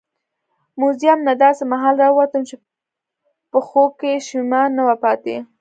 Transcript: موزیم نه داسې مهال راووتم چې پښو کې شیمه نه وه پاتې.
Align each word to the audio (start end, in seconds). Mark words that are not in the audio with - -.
موزیم 0.79 1.19
نه 1.27 1.33
داسې 1.43 1.63
مهال 1.71 1.95
راووتم 2.03 2.41
چې 2.49 2.55
پښو 3.51 3.85
کې 3.99 4.11
شیمه 4.27 4.61
نه 4.75 4.81
وه 4.87 4.95
پاتې. 5.03 5.35